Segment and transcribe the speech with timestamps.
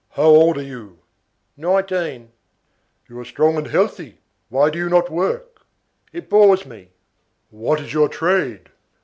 [0.13, 0.97] "How old are you?"
[1.55, 2.31] "Nineteen."
[3.07, 4.17] "You are strong and healthy.
[4.49, 5.63] Why do you not work?"
[6.11, 6.89] "It bores me."
[7.51, 8.69] "What is your trade?"